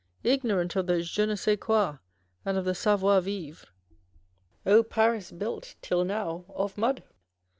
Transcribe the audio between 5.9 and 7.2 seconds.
now) of mud